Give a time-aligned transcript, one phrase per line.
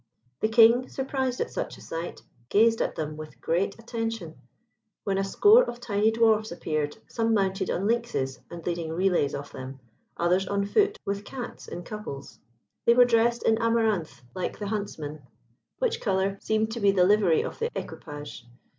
[0.39, 4.33] The King, surprised at such a sight, gazed at them with great attention,
[5.03, 9.51] when a score of tiny dwarfs appeared, some mounted on lynxes and leading relays of
[9.51, 9.79] them,
[10.17, 12.39] others on foot with cats in couples.
[12.87, 15.21] They were dressed in amaranth like the huntsmen,
[15.77, 18.47] which colour seemed to be the livery of the equipage.